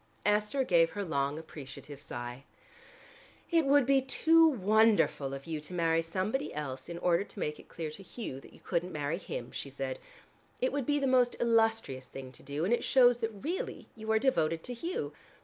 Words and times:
Esther 0.25 0.63
gave 0.63 0.89
her 0.89 1.05
long, 1.05 1.37
appreciative 1.37 2.01
sigh. 2.01 2.43
"It 3.51 3.65
would 3.67 3.85
be 3.85 4.01
too 4.01 4.47
wonderful 4.47 5.31
of 5.31 5.45
you 5.45 5.61
to 5.61 5.75
marry 5.75 6.01
somebody 6.01 6.51
else, 6.55 6.89
in 6.89 6.97
order 6.97 7.23
to 7.23 7.39
make 7.39 7.59
it 7.59 7.67
clear 7.69 7.91
to 7.91 8.01
Hugh 8.01 8.39
that 8.39 8.51
you 8.53 8.61
couldn't 8.61 8.91
marry 8.91 9.19
him," 9.19 9.51
she 9.51 9.69
said. 9.69 9.99
"It 10.59 10.71
would 10.73 10.87
be 10.87 10.97
the 10.97 11.05
most 11.05 11.35
illustrious 11.39 12.07
thing 12.07 12.31
to 12.31 12.41
do 12.41 12.65
and 12.65 12.73
it 12.73 12.83
shows 12.83 13.19
that 13.19 13.29
really 13.43 13.89
you 13.95 14.11
are 14.11 14.17
devoted 14.17 14.63
to 14.63 14.73
Hugh. 14.73 15.13